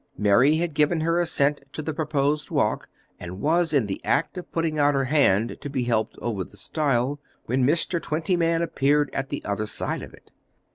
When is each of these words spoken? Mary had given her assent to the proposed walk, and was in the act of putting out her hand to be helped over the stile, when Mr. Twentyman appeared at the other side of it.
Mary 0.17 0.55
had 0.55 0.73
given 0.73 1.01
her 1.01 1.19
assent 1.19 1.61
to 1.71 1.79
the 1.79 1.93
proposed 1.93 2.49
walk, 2.49 2.89
and 3.19 3.39
was 3.39 3.71
in 3.71 3.85
the 3.85 4.03
act 4.03 4.35
of 4.35 4.51
putting 4.51 4.79
out 4.79 4.95
her 4.95 5.03
hand 5.05 5.55
to 5.61 5.69
be 5.69 5.83
helped 5.83 6.17
over 6.23 6.43
the 6.43 6.57
stile, 6.57 7.19
when 7.45 7.63
Mr. 7.63 8.01
Twentyman 8.01 8.63
appeared 8.63 9.11
at 9.13 9.29
the 9.29 9.45
other 9.45 9.67
side 9.67 10.01
of 10.01 10.11
it. 10.11 10.31